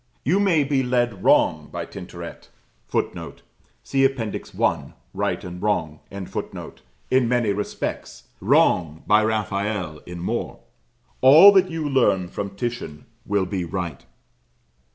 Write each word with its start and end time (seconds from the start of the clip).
You 0.23 0.39
may 0.39 0.63
be 0.63 0.81
led 0.81 1.23
wrong 1.23 1.69
by 1.71 1.85
Tintoret 1.85 2.47
[Footnote: 2.87 3.43
See 3.83 4.03
Appendix 4.03 4.51
I. 4.59 4.93
"Right 5.13 5.43
and 5.43 5.61
Wrong."] 5.61 5.99
in 7.11 7.29
many 7.29 7.53
respects, 7.53 8.23
wrong 8.39 9.03
by 9.05 9.23
Raphael 9.23 9.99
in 10.07 10.19
more; 10.19 10.61
all 11.21 11.51
that 11.51 11.69
you 11.69 11.87
learn 11.87 12.29
from 12.29 12.55
Titian 12.55 13.05
will 13.27 13.45
be 13.45 13.63
right. 13.63 14.03